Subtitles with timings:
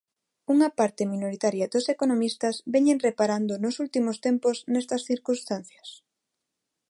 [0.53, 5.89] Unha parte minoritaria dos economistas veñen reparando nos últimos tempos nestas circunstancias.